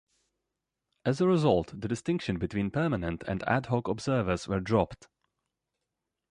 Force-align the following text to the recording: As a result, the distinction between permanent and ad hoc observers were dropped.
As 1.05 1.21
a 1.21 1.27
result, 1.27 1.79
the 1.79 1.87
distinction 1.87 2.39
between 2.39 2.71
permanent 2.71 3.23
and 3.27 3.43
ad 3.43 3.67
hoc 3.67 3.87
observers 3.87 4.47
were 4.47 4.59
dropped. 4.59 5.07